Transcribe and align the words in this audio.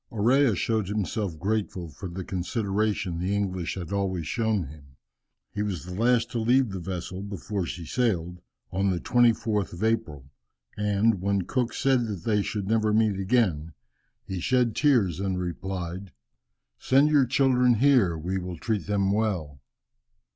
Orea 0.11 0.55
showed 0.57 0.87
himself 0.87 1.37
grateful 1.37 1.87
for 1.89 2.09
the 2.09 2.23
consideration 2.23 3.19
the 3.19 3.35
English 3.35 3.75
had 3.75 3.93
always 3.93 4.25
shown 4.25 4.63
him. 4.63 4.95
He 5.51 5.61
was 5.61 5.85
the 5.85 5.93
last 5.93 6.31
to 6.31 6.39
leave 6.39 6.71
the 6.71 6.79
vessel 6.79 7.21
before 7.21 7.67
she 7.67 7.85
sailed, 7.85 8.41
on 8.71 8.89
the 8.89 8.99
24th 8.99 9.73
of 9.73 9.83
April, 9.83 10.31
and 10.75 11.21
when 11.21 11.43
Cook 11.43 11.71
said 11.75 12.07
that 12.07 12.23
they 12.23 12.41
should 12.41 12.67
never 12.67 12.91
meet 12.91 13.19
again, 13.19 13.73
he 14.25 14.39
shed 14.39 14.75
tears 14.75 15.19
and 15.19 15.37
replied, 15.39 16.13
"Send 16.79 17.09
your 17.11 17.27
children 17.27 17.75
here, 17.75 18.17
we 18.17 18.39
will 18.39 18.57
treat 18.57 18.87
them 18.87 19.11
well." 19.11 19.61